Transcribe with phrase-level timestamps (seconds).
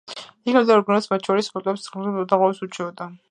[0.19, 3.15] იგი რამდენიმე ორგანოს, მათ შორის ფილტვების ფუნქციონირების დარღვევას უჩიოდა.